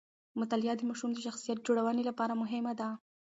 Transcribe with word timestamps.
مطالعه 0.39 0.75
د 0.77 0.81
ماشوم 0.89 1.11
د 1.13 1.19
شخصیت 1.25 1.57
جوړونې 1.67 2.03
لپاره 2.09 2.33
مهمه 2.41 2.73
ده. 2.79 2.89